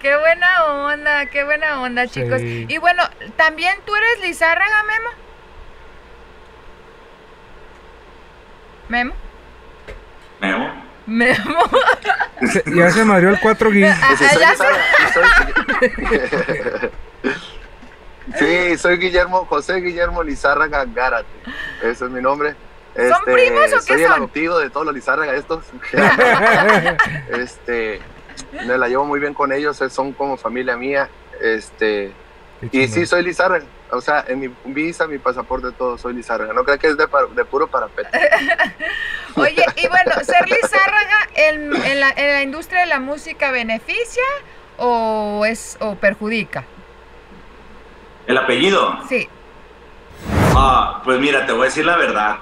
qué 0.00 0.16
buena 0.16 0.64
onda, 0.66 1.26
qué 1.26 1.44
buena 1.44 1.80
onda, 1.80 2.06
chicos. 2.06 2.40
Y 2.42 2.78
bueno, 2.78 3.02
también 3.36 3.76
tú 3.84 3.94
eres 3.94 4.20
Lizárraga, 4.22 4.82
Memo. 4.84 5.10
Memo. 8.88 9.14
Memo. 10.40 10.87
Memo. 11.08 11.58
ya 12.66 12.90
se 12.90 13.04
madrió 13.04 13.30
el 13.30 13.40
4 13.40 13.70
guis. 13.70 13.86
Ah, 13.88 14.14
sí, 18.38 18.76
soy 18.76 18.98
Guillermo, 18.98 19.46
José 19.46 19.76
Guillermo 19.76 20.22
Lizárraga 20.22 20.84
Gárate. 20.84 21.26
Ese 21.82 22.04
es 22.04 22.10
mi 22.10 22.20
nombre. 22.20 22.54
¿Son 22.94 23.06
este, 23.06 23.32
primos 23.32 23.72
o 23.72 23.76
qué 23.76 23.94
soy 23.94 24.02
el 24.02 24.12
adoptivo 24.12 24.58
de 24.58 24.68
todos 24.68 24.84
los 24.84 24.94
Lizárraga 24.94 25.34
estos. 25.34 25.64
este, 27.30 28.02
me 28.66 28.76
la 28.76 28.88
llevo 28.88 29.06
muy 29.06 29.18
bien 29.18 29.32
con 29.32 29.50
ellos, 29.50 29.82
son 29.90 30.12
como 30.12 30.36
familia 30.36 30.76
mía. 30.76 31.08
Este, 31.40 32.12
y 32.70 32.86
sí, 32.88 33.06
soy 33.06 33.22
Lizárraga. 33.22 33.64
O 33.90 34.02
sea, 34.02 34.26
en 34.28 34.40
mi 34.40 34.54
visa, 34.66 35.06
mi 35.06 35.18
pasaporte, 35.18 35.72
todo 35.72 35.96
soy 35.96 36.12
Lizárraga. 36.12 36.52
No 36.52 36.64
creo 36.64 36.78
que 36.78 36.88
es 36.88 36.98
de, 36.98 37.08
de 37.34 37.44
puro 37.46 37.66
parapeto. 37.66 38.10
Oye, 39.34 39.64
y 39.76 39.88
bueno, 39.88 40.12
¿ser 40.22 40.48
Lizárraga 40.48 41.28
en, 41.34 41.74
en, 41.84 42.00
la, 42.00 42.10
en 42.10 42.32
la 42.32 42.42
industria 42.42 42.80
de 42.80 42.86
la 42.86 43.00
música 43.00 43.50
beneficia 43.50 44.22
o, 44.78 45.44
es, 45.46 45.76
o 45.80 45.94
perjudica? 45.94 46.64
¿El 48.26 48.36
apellido? 48.38 48.98
Sí. 49.08 49.28
Ah, 50.54 51.00
pues 51.04 51.18
mira, 51.20 51.46
te 51.46 51.52
voy 51.52 51.62
a 51.62 51.64
decir 51.66 51.86
la 51.86 51.96
verdad. 51.96 52.38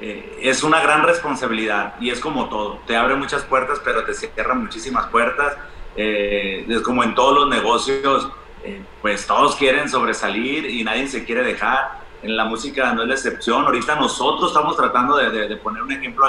Eh, 0.00 0.38
es 0.42 0.62
una 0.62 0.80
gran 0.80 1.02
responsabilidad 1.02 1.94
y 1.98 2.10
es 2.10 2.20
como 2.20 2.48
todo. 2.48 2.78
Te 2.86 2.96
abre 2.96 3.16
muchas 3.16 3.42
puertas, 3.42 3.80
pero 3.84 4.04
te 4.04 4.14
cierra 4.14 4.54
muchísimas 4.54 5.06
puertas. 5.06 5.56
Eh, 5.96 6.64
es 6.68 6.82
como 6.82 7.02
en 7.02 7.14
todos 7.14 7.34
los 7.34 7.48
negocios, 7.48 8.30
eh, 8.62 8.80
pues 9.02 9.26
todos 9.26 9.56
quieren 9.56 9.88
sobresalir 9.88 10.66
y 10.66 10.84
nadie 10.84 11.08
se 11.08 11.24
quiere 11.24 11.42
dejar. 11.42 12.06
En 12.22 12.36
la 12.36 12.44
música 12.44 12.92
no 12.92 13.02
es 13.02 13.08
la 13.08 13.14
excepción. 13.14 13.64
Ahorita 13.64 13.94
nosotros 13.96 14.50
estamos 14.50 14.76
tratando 14.76 15.16
de, 15.16 15.56
poner 15.56 15.82
un 15.82 15.92
ejemplo 15.92 16.26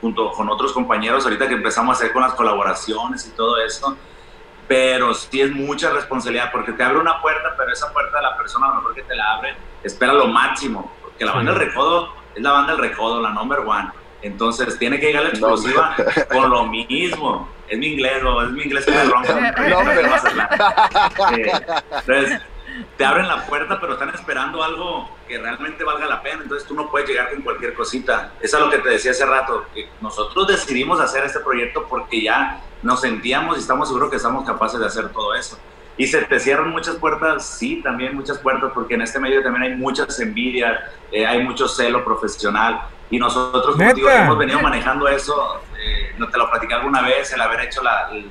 junto 0.00 0.30
con 0.32 0.48
otros 0.48 0.72
compañeros, 0.72 1.24
ahorita 1.24 1.46
que 1.48 1.54
empezamos 1.54 1.94
a 1.94 1.98
hacer 1.98 2.12
con 2.12 2.22
las 2.22 2.32
colaboraciones 2.34 3.26
y 3.26 3.30
todo 3.30 3.58
eso. 3.58 3.96
pero 4.66 5.12
sí 5.14 5.40
es 5.40 5.50
mucha 5.52 5.90
responsabilidad 5.90 6.50
porque 6.52 6.72
te 6.72 6.82
abre 6.82 6.98
una 6.98 7.20
puerta, 7.20 7.54
pero 7.58 7.72
esa 7.72 7.92
puerta 7.92 8.22
la 8.22 8.36
persona 8.36 8.66
a 8.66 8.68
lo 8.70 8.74
mejor 8.76 8.94
que 8.94 9.02
te 9.02 9.16
la 9.16 9.34
abre 9.34 9.56
espera 9.82 10.12
lo 10.12 10.26
máximo, 10.28 10.92
porque 11.02 11.24
la 11.24 11.32
banda 11.32 11.52
del 11.52 11.60
recodo 11.60 12.12
es 12.34 12.42
la 12.42 12.52
banda 12.52 12.72
del 12.72 12.82
recodo, 12.82 13.20
la 13.20 13.30
number 13.30 13.60
one. 13.60 13.90
Entonces 14.22 14.78
tiene 14.78 15.00
que 15.00 15.06
llegar 15.06 15.22
la 15.24 15.30
explosiva 15.30 15.96
con 16.30 16.50
lo 16.50 16.66
mismo. 16.66 17.48
Es 17.68 17.78
mi 17.78 17.86
inglés, 17.86 18.22
o 18.24 18.42
es 18.42 18.50
mi 18.50 18.62
inglés 18.64 18.84
que 18.84 18.90
me 18.92 19.04
rompe. 19.04 19.30
Eh, 21.36 21.52
entonces, 22.06 22.40
te 22.96 23.04
abren 23.04 23.28
la 23.28 23.46
puerta, 23.46 23.80
pero 23.80 23.94
están 23.94 24.10
esperando 24.10 24.62
algo 24.62 25.10
que 25.26 25.38
realmente 25.38 25.84
valga 25.84 26.06
la 26.06 26.22
pena. 26.22 26.42
Entonces 26.42 26.66
tú 26.66 26.74
no 26.74 26.90
puedes 26.90 27.08
llegar 27.08 27.30
con 27.30 27.42
cualquier 27.42 27.74
cosita. 27.74 28.32
Eso 28.40 28.58
es 28.58 28.64
lo 28.64 28.70
que 28.70 28.78
te 28.78 28.88
decía 28.90 29.10
hace 29.10 29.26
rato. 29.26 29.66
Que 29.74 29.88
nosotros 30.00 30.46
decidimos 30.46 31.00
hacer 31.00 31.24
este 31.24 31.40
proyecto 31.40 31.86
porque 31.88 32.22
ya 32.22 32.60
nos 32.82 33.00
sentíamos 33.00 33.56
y 33.56 33.60
estamos 33.60 33.88
seguros 33.88 34.10
que 34.10 34.16
estamos 34.16 34.44
capaces 34.44 34.80
de 34.80 34.86
hacer 34.86 35.08
todo 35.10 35.34
eso. 35.34 35.58
Y 35.96 36.06
se 36.06 36.22
te 36.22 36.40
cierran 36.40 36.70
muchas 36.70 36.96
puertas, 36.96 37.46
sí, 37.46 37.82
también 37.82 38.14
muchas 38.16 38.38
puertas, 38.38 38.70
porque 38.72 38.94
en 38.94 39.02
este 39.02 39.18
medio 39.18 39.42
también 39.42 39.64
hay 39.64 39.76
muchas 39.76 40.18
envidias, 40.18 40.80
eh, 41.12 41.26
hay 41.26 41.42
mucho 41.42 41.68
celo 41.68 42.02
profesional. 42.04 42.80
Y 43.10 43.18
nosotros, 43.18 43.76
como 43.76 43.92
digo, 43.92 44.08
hemos 44.08 44.38
venido 44.38 44.60
manejando 44.60 45.08
eso, 45.08 45.60
eh, 45.78 46.14
no 46.16 46.28
te 46.28 46.38
lo 46.38 46.48
platicé 46.48 46.72
alguna 46.72 47.02
vez, 47.02 47.32
el 47.32 47.40
haber 47.40 47.60
hecho 47.60 47.82
la, 47.82 48.08
el 48.12 48.30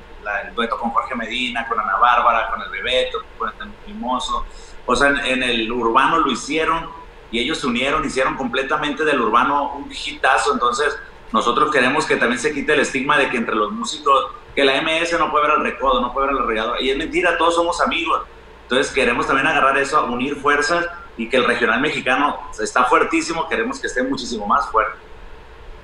dueto 0.54 0.78
con 0.78 0.90
Jorge 0.90 1.14
Medina, 1.14 1.66
con 1.68 1.78
Ana 1.78 1.96
Bárbara, 1.96 2.50
con 2.50 2.62
el 2.62 2.70
Bebeto, 2.70 3.18
con 3.38 3.48
el 3.48 3.72
Mimoso. 3.86 4.44
O 4.86 4.96
sea, 4.96 5.08
en, 5.08 5.42
el 5.42 5.70
urbano 5.70 6.18
lo 6.18 6.30
hicieron 6.30 6.88
y 7.30 7.38
ellos 7.38 7.58
se 7.58 7.66
unieron, 7.66 8.04
hicieron 8.04 8.36
completamente 8.36 9.04
del 9.04 9.20
urbano 9.20 9.74
un 9.74 9.90
hitazo. 9.90 10.52
Entonces, 10.52 10.96
nosotros 11.32 11.70
queremos 11.70 12.06
que 12.06 12.16
también 12.16 12.40
se 12.40 12.52
quite 12.52 12.72
el 12.72 12.80
estigma 12.80 13.16
de 13.16 13.30
que 13.30 13.36
entre 13.36 13.54
los 13.54 13.70
músicos, 13.72 14.32
que 14.54 14.64
la 14.64 14.80
MS 14.82 15.18
no 15.18 15.30
puede 15.30 15.46
ver 15.46 15.56
al 15.56 15.62
recodo, 15.62 16.00
no 16.00 16.12
puede 16.12 16.28
ver 16.28 16.36
al 16.36 16.42
arrollador. 16.42 16.82
Y 16.82 16.90
es 16.90 16.96
mentira, 16.96 17.38
todos 17.38 17.54
somos 17.54 17.80
amigos. 17.80 18.22
Entonces, 18.62 18.92
queremos 18.92 19.26
también 19.26 19.46
agarrar 19.46 19.78
eso, 19.78 20.04
unir 20.04 20.36
fuerzas 20.36 20.86
y 21.16 21.28
que 21.28 21.36
el 21.36 21.44
regional 21.44 21.80
mexicano 21.80 22.40
está 22.58 22.84
fuertísimo, 22.84 23.48
queremos 23.48 23.78
que 23.78 23.86
esté 23.86 24.02
muchísimo 24.02 24.46
más 24.46 24.70
fuerte. 24.70 25.09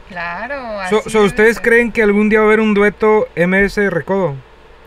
Claro. 0.09 1.01
So, 1.09 1.23
¿Ustedes 1.23 1.61
creen 1.61 1.93
que 1.93 2.03
algún 2.03 2.29
día 2.29 2.39
va 2.41 2.45
a 2.45 2.49
haber 2.49 2.61
un 2.61 2.75
dueto 2.75 3.27
MS 3.37 3.77
Recodo? 3.91 4.35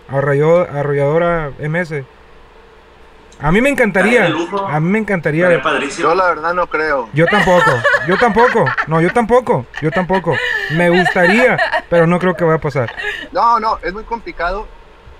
Arrolladora 0.10 1.52
MS. 1.60 2.04
A 3.42 3.52
mí 3.54 3.62
me 3.62 3.70
encantaría. 3.70 4.26
A 4.68 4.80
mí 4.80 4.90
me 4.90 5.00
encantaría. 5.00 5.62
Yo 5.98 6.14
la 6.14 6.26
verdad 6.28 6.54
no 6.54 6.68
creo. 6.68 7.10
Yo 7.14 7.26
tampoco. 7.26 7.72
Yo 8.08 8.18
tampoco. 8.18 8.66
No, 8.88 9.00
yo 9.02 9.12
tampoco. 9.14 9.66
Yo 9.82 9.92
tampoco. 9.92 10.36
Me 10.72 10.90
gustaría, 10.90 11.58
pero 11.90 12.06
no 12.06 12.20
creo 12.20 12.36
que 12.36 12.44
vaya 12.44 12.58
a 12.58 12.62
pasar. 12.62 12.94
No, 13.32 13.60
no, 13.60 13.80
es 13.82 13.94
muy 13.94 14.04
complicado. 14.04 14.68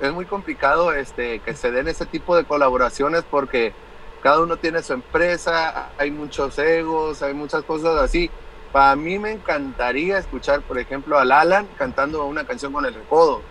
Es 0.02 0.12
muy 0.12 0.26
complicado 0.26 0.94
este 0.94 1.40
que 1.40 1.54
se 1.54 1.72
den 1.72 1.88
ese 1.88 2.06
tipo 2.06 2.36
de 2.36 2.46
colaboraciones 2.46 3.24
porque 3.30 3.74
cada 4.22 4.42
uno 4.42 4.58
tiene 4.58 4.82
su 4.82 4.94
empresa, 4.94 5.90
hay 5.98 6.12
muchos 6.12 6.58
egos, 6.60 7.22
hay 7.22 7.34
muchas 7.34 7.64
cosas 7.64 7.98
así. 8.02 8.30
Para 8.72 8.96
mí 8.96 9.18
me 9.18 9.32
encantaría 9.32 10.18
escuchar, 10.18 10.62
por 10.62 10.78
ejemplo, 10.78 11.18
al 11.18 11.32
Alan 11.32 11.68
cantando 11.78 12.26
una 12.26 12.46
canción 12.46 12.72
con 12.72 12.86
el 12.86 12.94
Recodo. 12.94 13.42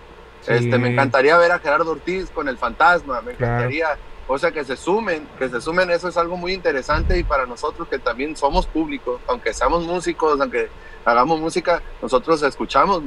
Este, 0.46 0.78
me 0.78 0.92
encantaría 0.92 1.37
ver 1.37 1.50
a 1.52 1.58
Gerardo 1.58 1.90
Ortiz 1.90 2.30
con 2.30 2.48
el 2.48 2.56
Fantasma. 2.56 3.20
Me 3.22 3.32
encantaría, 3.32 3.98
o 4.28 4.38
sea, 4.38 4.52
que 4.52 4.64
se 4.64 4.76
sumen, 4.76 5.26
que 5.38 5.48
se 5.48 5.60
sumen. 5.60 5.90
Eso 5.90 6.08
es 6.08 6.16
algo 6.16 6.37
muy 6.37 6.52
interesante 6.52 7.18
y 7.18 7.25
para 7.25 7.46
nosotros 7.46 7.88
que 7.88 7.98
también 7.98 8.37
somos 8.37 8.66
públicos, 8.66 9.20
aunque 9.26 9.52
seamos 9.52 9.84
músicos, 9.84 10.40
aunque 10.40 10.68
hagamos 11.04 11.40
música, 11.40 11.82
nosotros 12.00 12.42
escuchamos 12.42 13.02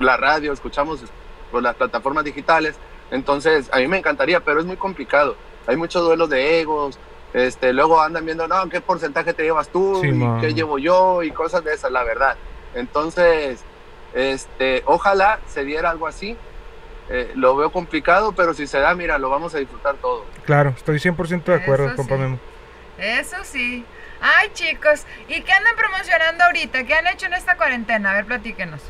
la 0.00 0.16
radio, 0.16 0.52
escuchamos 0.52 1.00
por 1.52 1.62
las 1.62 1.76
plataformas 1.76 2.24
digitales. 2.24 2.74
Entonces, 3.10 3.70
a 3.72 3.78
mí 3.78 3.86
me 3.86 3.98
encantaría, 3.98 4.40
pero 4.40 4.58
es 4.58 4.66
muy 4.66 4.76
complicado 4.76 5.36
hay 5.66 5.76
muchos 5.76 6.02
duelos 6.02 6.28
de 6.28 6.60
egos, 6.60 6.98
este, 7.34 7.72
luego 7.72 8.00
andan 8.00 8.24
viendo, 8.24 8.46
no, 8.46 8.68
¿qué 8.68 8.80
porcentaje 8.80 9.34
te 9.34 9.42
llevas 9.42 9.68
tú? 9.68 10.00
¿Qué 10.40 10.54
llevo 10.54 10.78
yo? 10.78 11.22
Y 11.24 11.32
cosas 11.32 11.64
de 11.64 11.74
esas, 11.74 11.90
la 11.90 12.04
verdad. 12.04 12.36
Entonces, 12.74 13.60
este, 14.14 14.84
ojalá 14.86 15.40
se 15.46 15.64
diera 15.64 15.90
algo 15.90 16.06
así. 16.06 16.36
Eh, 17.10 17.32
lo 17.34 17.56
veo 17.56 17.72
complicado, 17.72 18.32
pero 18.32 18.54
si 18.54 18.68
se 18.68 18.78
da, 18.78 18.94
mira, 18.94 19.18
lo 19.18 19.30
vamos 19.30 19.52
a 19.54 19.58
disfrutar 19.58 19.96
todo. 19.96 20.24
Claro, 20.46 20.74
estoy 20.76 20.98
100% 20.98 21.44
de 21.44 21.54
acuerdo, 21.56 21.88
Eso 21.88 21.96
compa 21.96 22.16
Memo. 22.16 22.38
Eso 22.98 23.36
sí. 23.42 23.84
Ay, 24.20 24.50
chicos, 24.52 25.04
¿y 25.28 25.42
qué 25.42 25.52
andan 25.52 25.74
promocionando 25.74 26.44
ahorita? 26.44 26.84
¿Qué 26.84 26.94
han 26.94 27.08
hecho 27.08 27.26
en 27.26 27.34
esta 27.34 27.56
cuarentena? 27.56 28.12
A 28.12 28.14
ver, 28.14 28.26
platíquenos. 28.26 28.80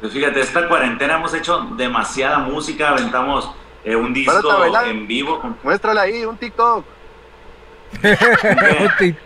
Pues 0.00 0.14
fíjate, 0.14 0.40
esta 0.40 0.66
cuarentena 0.66 1.16
hemos 1.16 1.34
hecho 1.34 1.60
demasiada 1.76 2.38
música, 2.38 2.88
aventamos 2.88 3.54
eh, 3.84 3.96
un 3.96 4.12
disco 4.12 4.64
en 4.84 5.06
vivo. 5.06 5.56
Muéstrala 5.62 6.02
ahí, 6.02 6.24
un 6.24 6.36
TikTok. 6.36 6.84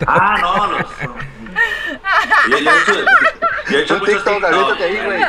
ah, 0.06 0.38
no, 0.40 0.66
los, 0.66 0.86
yo, 2.48 2.58
yo, 2.58 2.70
he 2.70 2.78
hecho, 2.78 2.92
yo 3.70 3.78
he 3.78 3.82
hecho 3.82 3.98
muchos 3.98 4.24
TikTok. 4.24 4.40
TikTok 4.40 4.80
ahí, 4.80 5.00
güey. 5.04 5.20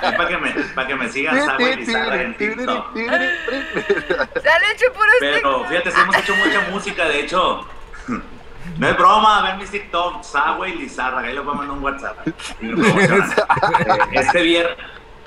para, 0.00 0.28
que 0.28 0.36
me, 0.38 0.50
para 0.50 0.88
que 0.88 0.94
me 0.94 1.08
sigan 1.08 1.36
y 1.36 1.76
Lizarra 1.76 2.22
en 2.22 2.36
TikTok. 2.36 2.94
Se 2.94 4.50
han 4.50 4.62
hecho 4.74 4.92
puros 4.92 5.14
Pero 5.20 5.64
fíjate, 5.64 5.90
sí 5.90 6.00
hemos 6.00 6.16
hecho 6.16 6.36
mucha 6.36 6.60
música, 6.70 7.04
de 7.06 7.20
hecho 7.20 7.66
no 8.78 8.88
es 8.88 8.96
broma, 8.96 9.42
ven 9.42 9.58
mis 9.58 9.70
TikTok, 9.70 10.22
Sagüe 10.22 10.70
y 10.70 10.74
Lizarra, 10.74 11.20
ahí 11.20 11.34
lo 11.34 11.44
vamos 11.44 11.64
en 11.64 11.70
un 11.70 11.82
WhatsApp. 11.82 12.18
Eh, 12.60 14.04
este, 14.12 14.42
viernes, 14.42 14.76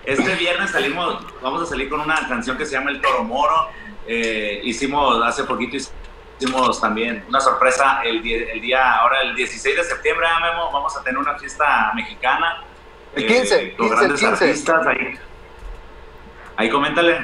este 0.06 0.36
viernes 0.36 0.72
salimos, 0.72 1.24
vamos 1.42 1.64
a 1.64 1.66
salir 1.66 1.90
con 1.90 2.02
una 2.02 2.28
canción 2.28 2.58
que 2.58 2.66
se 2.66 2.74
llama 2.74 2.92
El 2.92 3.02
Toro 3.02 3.24
Moro. 3.24 3.70
Eh, 4.08 4.62
hicimos, 4.64 5.22
hace 5.24 5.44
poquito 5.44 5.78
hicimos 6.40 6.82
también 6.82 7.24
una 7.30 7.40
sorpresa 7.40 8.02
el, 8.04 8.26
el, 8.28 8.62
día, 8.62 8.96
ahora 8.96 9.22
el 9.22 9.36
16 9.36 9.76
de 9.76 9.84
septiembre, 9.84 10.26
ah, 10.28 10.40
Memo, 10.40 10.72
vamos 10.72 10.96
a 10.98 11.04
tener 11.04 11.20
una 11.20 11.38
fiesta 11.38 11.92
mexicana. 11.94 12.64
El 13.16 13.28
15, 13.28 13.56
eh, 13.56 13.76
con 13.76 13.90
15, 13.90 13.96
grandes 13.96 14.20
15. 14.20 14.46
artistas 14.46 14.88
ahí. 14.88 15.20
Ahí 16.58 16.70
coméntale. 16.70 17.20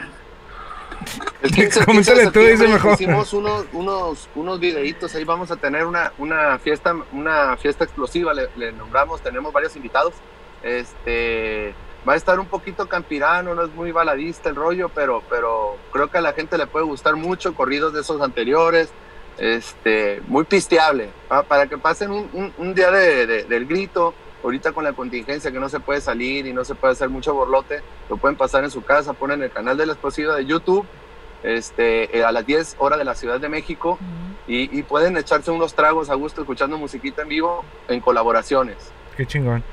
El 1.41 1.51
15, 1.51 1.85
15 1.85 2.15
de 2.15 2.23
septiembre 2.23 2.67
mejor. 2.67 2.93
hicimos 2.93 3.33
unos, 3.33 3.65
unos, 3.71 4.29
unos 4.35 4.59
videitos, 4.59 5.13
ahí 5.15 5.23
vamos 5.23 5.49
a 5.51 5.55
tener 5.55 5.85
una, 5.85 6.11
una 6.17 6.59
fiesta, 6.59 6.95
una 7.11 7.57
fiesta 7.57 7.85
explosiva, 7.85 8.33
le, 8.33 8.71
nombramos, 8.71 9.21
tenemos 9.21 9.51
varios 9.51 9.75
invitados. 9.75 10.13
Este 10.61 11.73
va 12.07 12.13
a 12.13 12.15
estar 12.15 12.39
un 12.39 12.47
poquito 12.47 12.87
campirano, 12.87 13.55
no 13.55 13.63
es 13.63 13.73
muy 13.73 13.91
baladista 13.91 14.49
el 14.49 14.55
rollo, 14.55 14.89
pero, 14.89 15.23
pero 15.29 15.77
creo 15.91 16.09
que 16.09 16.17
a 16.17 16.21
la 16.21 16.33
gente 16.33 16.57
le 16.57 16.67
puede 16.67 16.85
gustar 16.85 17.15
mucho, 17.15 17.53
corridos 17.55 17.93
de 17.93 18.01
esos 18.01 18.21
anteriores, 18.21 18.89
este, 19.37 20.21
muy 20.27 20.43
pisteable, 20.43 21.09
para 21.47 21.67
que 21.67 21.77
pasen 21.77 22.11
un, 22.11 22.53
un, 22.57 22.73
día 22.73 22.91
de, 22.91 23.43
del 23.43 23.65
grito, 23.67 24.13
ahorita 24.43 24.71
con 24.71 24.83
la 24.83 24.93
contingencia 24.93 25.51
que 25.51 25.59
no 25.59 25.69
se 25.69 25.79
puede 25.79 26.01
salir 26.01 26.47
y 26.47 26.53
no 26.53 26.65
se 26.65 26.75
puede 26.75 26.93
hacer 26.93 27.09
mucho 27.09 27.33
borlote, 27.33 27.81
lo 28.09 28.17
pueden 28.17 28.37
pasar 28.37 28.63
en 28.63 28.71
su 28.71 28.83
casa, 28.83 29.13
ponen 29.13 29.43
el 29.43 29.51
canal 29.51 29.77
de 29.77 29.85
la 29.85 29.93
explosiva 29.93 30.35
de 30.35 30.45
YouTube 30.45 30.85
este, 31.43 32.17
eh, 32.17 32.23
a 32.23 32.31
las 32.31 32.45
10 32.45 32.77
horas 32.79 32.97
de 32.97 33.05
la 33.05 33.15
Ciudad 33.15 33.39
de 33.39 33.49
México 33.49 33.99
y, 34.47 34.81
pueden 34.83 35.17
echarse 35.17 35.51
unos 35.51 35.73
tragos 35.73 36.09
a 36.09 36.15
gusto 36.15 36.41
escuchando 36.41 36.77
musiquita 36.77 37.23
en 37.23 37.27
vivo 37.27 37.65
en 37.89 37.99
colaboraciones. 37.99 38.77
Qué 39.17 39.25
chingón. 39.25 39.63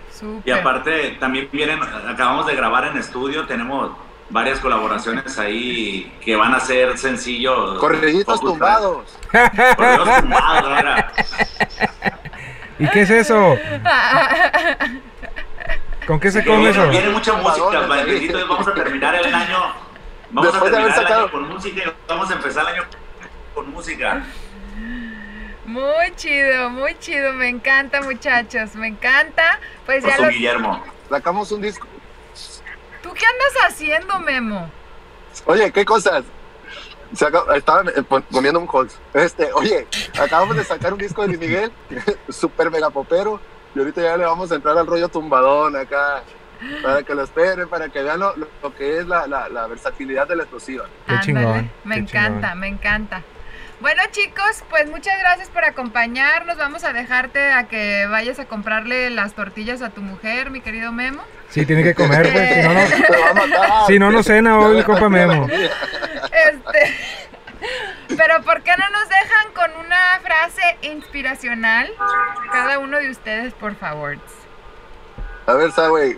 Y 0.47 0.51
aparte, 0.51 1.17
también 1.21 1.51
vienen, 1.53 1.79
acabamos 1.83 2.47
de 2.47 2.57
grabar 2.57 2.87
en 2.87 2.97
estudio, 2.97 3.47
tenemos 3.47 3.91
varias 4.31 4.59
colaboraciones 4.59 5.39
ahí 5.39 6.11
que 6.25 6.35
van 6.35 6.55
a 6.55 6.61
ser 6.61 6.97
sencillos. 6.97 7.79
Correditos 7.79 8.41
tumbados. 8.41 9.19
Correditos 9.77 10.21
tumbados, 10.21 10.79
¿Y 12.79 12.89
qué 12.89 13.03
es 13.03 13.11
eso? 13.11 13.57
¿Con 16.07 16.19
qué 16.19 16.31
se 16.31 16.43
come 16.43 16.71
eso? 16.71 16.89
Viene 16.89 17.11
mucha 17.11 17.35
música, 17.35 17.87
vamos 18.49 18.67
a 18.67 18.75
terminar 18.75 19.15
el 19.15 19.35
año. 19.35 19.59
Vamos 20.31 20.55
a 20.55 20.61
terminar 20.61 20.99
el 20.99 21.07
año 21.07 21.31
con 21.31 21.49
música 21.49 21.83
y 21.83 21.93
vamos 22.09 22.31
a 22.31 22.35
empezar 22.35 22.67
el 22.67 22.75
año 22.75 22.85
con 23.55 23.71
música. 23.71 24.25
Muy 25.75 26.15
chido, 26.15 26.71
muy 26.71 26.97
chido, 27.01 27.33
me 27.33 27.49
encanta 27.49 28.01
muchachos, 28.01 28.77
me 28.77 28.87
encanta. 28.87 29.59
Pues 29.85 30.05
ya 30.05 30.17
lo... 30.19 30.29
Guillermo. 30.29 30.81
Sacamos 31.09 31.51
un 31.51 31.63
disco. 31.63 31.89
¿Tú 33.03 33.13
qué 33.13 33.27
andas 33.27 33.73
haciendo, 33.73 34.21
Memo? 34.21 34.71
Oye, 35.47 35.73
¿qué 35.73 35.85
cosas? 35.85 36.23
estaban 37.57 37.89
eh, 37.89 38.05
comiendo 38.31 38.61
un 38.61 38.69
Halls. 38.73 38.97
Este, 39.15 39.53
oye, 39.53 39.89
acabamos 40.17 40.57
de 40.57 40.63
sacar 40.63 40.93
un 40.93 40.99
disco 41.01 41.23
de 41.23 41.29
Luis 41.29 41.41
Miguel, 41.41 41.73
super 42.29 42.71
mega 42.71 42.91
popero, 42.91 43.41
y 43.75 43.81
ahorita 43.81 44.01
ya 44.01 44.17
le 44.17 44.25
vamos 44.27 44.53
a 44.53 44.55
entrar 44.55 44.79
al 44.79 44.87
rollo 44.87 45.09
tumbadón 45.09 45.75
acá, 45.75 46.23
para 46.85 47.03
que 47.03 47.15
lo 47.17 47.23
esperen, 47.25 47.69
para 47.69 47.89
que 47.89 48.01
vean 48.01 48.21
lo, 48.21 48.35
que 48.77 48.99
es 48.99 49.07
la, 49.09 49.27
la, 49.27 49.67
versatilidad 49.67 50.29
de 50.29 50.37
la 50.37 50.43
explosiva. 50.45 50.87
Qué 51.07 51.15
chingón. 51.21 51.71
Me 51.83 51.97
encanta, 51.97 52.55
me 52.55 52.69
encanta. 52.69 53.23
Bueno 53.85 54.01
chicos, 54.13 54.65
pues 54.71 54.89
muchas 54.89 55.19
gracias 55.19 55.51
por 55.51 55.63
acompañarnos. 55.63 56.57
Vamos 56.57 56.85
a 56.85 56.95
dejarte 56.95 57.53
a 57.53 57.69
que 57.69 58.07
vayas 58.07 58.39
a 58.39 58.47
comprarle 58.47 59.11
las 59.11 59.35
tortillas 59.35 59.83
a 59.83 59.91
tu 59.91 60.01
mujer, 60.01 60.49
mi 60.49 60.63
querido 60.63 60.91
Memo. 60.91 61.23
Sí, 61.51 61.67
tiene 61.67 61.83
que 61.83 61.95
comer, 61.95 62.33
pues. 62.33 62.51
Si 62.55 62.63
no, 62.63 63.47
no, 63.47 63.87
si 63.87 63.99
no, 63.99 64.11
no 64.11 64.23
cena 64.23 64.59
hoy, 64.59 64.83
compa 64.85 65.11
Memo. 65.11 65.47
Este, 65.51 66.97
pero 68.17 68.43
¿por 68.43 68.63
qué 68.63 68.71
no 68.79 68.89
nos 68.89 69.07
dejan 69.07 69.53
con 69.53 69.85
una 69.85 70.19
frase 70.23 70.79
inspiracional? 70.81 71.93
Cada 72.53 72.79
uno 72.79 72.97
de 72.97 73.11
ustedes, 73.11 73.53
por 73.53 73.77
favor. 73.77 74.17
A 75.47 75.53
ver, 75.53 75.71
güey. 75.91 76.17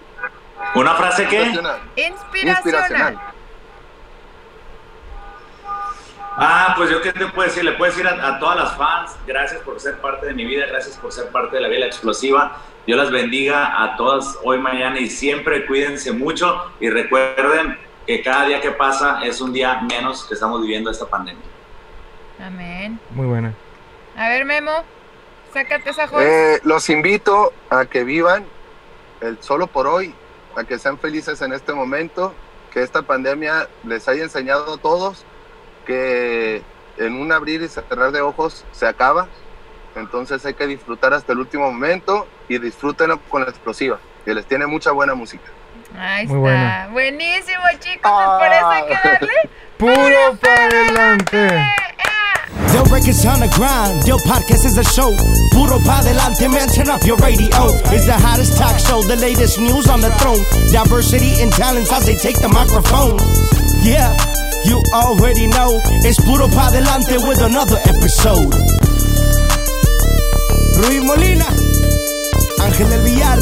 ¿Una 0.76 0.94
frase 0.94 1.26
qué? 1.26 1.42
Inspiracional. 1.42 1.80
Inspiracional. 1.96 3.36
Ah, 6.38 6.75
pues 6.76 6.90
yo 6.90 7.00
qué 7.00 7.12
te 7.12 7.26
puedo 7.28 7.49
decir, 7.49 7.64
le 7.64 7.73
puedo 7.73 7.90
decir 7.90 8.07
a, 8.07 8.28
a 8.28 8.38
todas 8.38 8.57
las 8.57 8.76
fans, 8.76 9.16
gracias 9.26 9.62
por 9.62 9.81
ser 9.81 9.99
parte 10.00 10.26
de 10.26 10.35
mi 10.35 10.45
vida, 10.45 10.66
gracias 10.66 10.97
por 10.99 11.11
ser 11.11 11.28
parte 11.28 11.57
de 11.57 11.62
la 11.62 11.69
vida 11.69 11.87
explosiva. 11.87 12.59
Dios 12.87 12.99
las 12.99 13.11
bendiga 13.11 13.83
a 13.83 13.97
todas 13.97 14.38
hoy, 14.45 14.59
mañana 14.59 15.00
y 15.00 15.09
siempre. 15.09 15.66
Cuídense 15.66 16.12
mucho 16.12 16.73
y 16.78 16.90
recuerden 16.90 17.78
que 18.07 18.23
cada 18.23 18.47
día 18.47 18.61
que 18.61 18.71
pasa 18.71 19.25
es 19.25 19.40
un 19.40 19.52
día 19.52 19.81
menos 19.81 20.25
que 20.25 20.35
estamos 20.35 20.61
viviendo 20.61 20.90
esta 20.90 21.07
pandemia. 21.07 21.43
Amén. 22.40 23.00
Muy 23.11 23.26
buena. 23.26 23.55
A 24.16 24.28
ver, 24.28 24.45
Memo, 24.45 24.85
sácate 25.52 25.90
esa 25.90 26.07
joya. 26.07 26.26
Eh, 26.28 26.61
los 26.64 26.88
invito 26.90 27.52
a 27.71 27.87
que 27.87 28.05
vivan 28.05 28.45
el 29.21 29.43
solo 29.43 29.66
por 29.66 29.87
hoy, 29.87 30.14
a 30.55 30.64
que 30.64 30.78
sean 30.78 30.99
felices 30.99 31.43
en 31.43 31.52
este 31.52 31.73
momento, 31.73 32.35
que 32.73 32.83
esta 32.83 33.02
pandemia 33.02 33.69
les 33.85 34.07
haya 34.07 34.23
enseñado 34.23 34.75
a 34.75 34.78
todos 34.78 35.25
que 35.87 36.62
en 36.99 37.14
un 37.14 37.33
abrir 37.33 37.62
y 37.62 37.69
cerrar 37.69 38.12
de 38.12 38.21
ojos 38.21 38.64
se 38.73 38.87
acaba. 38.87 39.28
Entonces 39.95 40.45
hay 40.45 40.55
que 40.55 40.66
disfrutar 40.66 41.14
hasta 41.14 41.33
el 41.33 41.38
último 41.38 41.71
momento 41.71 42.26
y 42.49 42.59
disfrútenlo 42.59 43.19
con 43.31 43.43
la 43.45 43.49
explosiva, 43.50 43.99
que 44.25 44.35
les 44.35 44.45
tiene 44.47 44.66
mucha 44.66 44.90
buena 44.90 45.14
música. 45.14 45.45
Ahí 45.99 46.26
Muy 46.26 46.37
está. 46.37 46.38
buena. 46.40 46.88
Buenísimo, 46.93 47.62
chicos. 47.81 48.11
pues 48.12 48.26
por 48.38 48.52
eso 48.52 48.69
hay 48.69 48.83
que 48.87 48.95
darle. 49.09 49.33
¡Puro 49.78 50.37
para 50.40 50.66
adelante! 50.66 51.47
¡Eh! 51.47 51.66
Del 52.73 52.85
records 52.90 53.25
on 53.25 53.40
the 53.40 53.49
grind, 53.57 54.02
Del 54.05 54.19
podcast 54.26 54.64
is 54.66 54.76
a 54.76 54.85
show. 54.85 55.11
Puro 55.52 55.78
pa 55.87 56.02
delante, 56.02 56.49
man, 56.49 56.69
turn 56.69 56.88
up 56.90 57.00
your 57.07 57.16
radio. 57.19 57.49
It's 57.93 58.05
the 58.07 58.12
hottest 58.16 58.59
talk 58.59 58.78
show, 58.78 59.00
the 59.02 59.16
latest 59.16 59.59
news 59.59 59.88
on 59.88 60.00
the 60.00 60.11
throne. 60.21 60.40
Diversity 60.73 61.40
and 61.43 61.50
talents 61.52 61.90
as 61.93 62.05
they 62.05 62.16
take 62.16 62.38
the 62.40 62.49
microphone. 62.49 63.16
Yeah, 63.83 64.12
you 64.66 64.82
already 64.92 65.46
know. 65.46 65.80
It's 66.02 66.18
Puro 66.20 66.49
pa 66.49 66.70
delante 66.70 67.16
with 67.26 67.40
another 67.40 67.78
episode. 67.87 68.54
Ruiz 70.82 71.02
Molina, 71.04 71.46
Ángel 72.61 72.88
del 72.88 73.02
Villar, 73.02 73.38